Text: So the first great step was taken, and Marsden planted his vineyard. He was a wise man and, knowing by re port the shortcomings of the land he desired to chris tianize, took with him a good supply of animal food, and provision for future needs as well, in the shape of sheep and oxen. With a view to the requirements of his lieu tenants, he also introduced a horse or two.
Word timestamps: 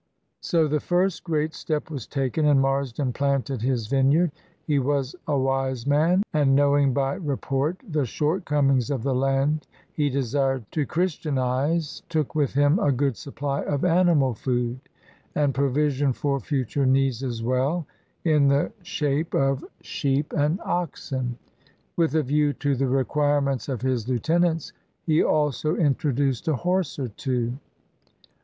So 0.39 0.67
the 0.67 0.79
first 0.79 1.23
great 1.23 1.53
step 1.53 1.91
was 1.91 2.07
taken, 2.07 2.43
and 2.47 2.59
Marsden 2.59 3.13
planted 3.13 3.61
his 3.61 3.85
vineyard. 3.85 4.31
He 4.65 4.79
was 4.79 5.15
a 5.27 5.37
wise 5.37 5.85
man 5.85 6.23
and, 6.33 6.55
knowing 6.55 6.91
by 6.91 7.13
re 7.13 7.35
port 7.37 7.79
the 7.87 8.07
shortcomings 8.07 8.89
of 8.89 9.03
the 9.03 9.13
land 9.13 9.67
he 9.93 10.09
desired 10.09 10.65
to 10.71 10.87
chris 10.87 11.17
tianize, 11.17 12.01
took 12.09 12.33
with 12.33 12.55
him 12.55 12.79
a 12.79 12.91
good 12.91 13.15
supply 13.15 13.61
of 13.61 13.85
animal 13.85 14.33
food, 14.33 14.79
and 15.35 15.53
provision 15.53 16.13
for 16.13 16.39
future 16.39 16.87
needs 16.87 17.21
as 17.21 17.43
well, 17.43 17.85
in 18.25 18.47
the 18.47 18.71
shape 18.81 19.35
of 19.35 19.63
sheep 19.83 20.33
and 20.33 20.59
oxen. 20.61 21.37
With 21.95 22.15
a 22.15 22.23
view 22.23 22.53
to 22.53 22.73
the 22.75 22.87
requirements 22.87 23.69
of 23.69 23.83
his 23.83 24.09
lieu 24.09 24.17
tenants, 24.17 24.73
he 25.05 25.21
also 25.21 25.75
introduced 25.75 26.47
a 26.47 26.55
horse 26.55 26.97
or 26.97 27.09
two. 27.09 27.59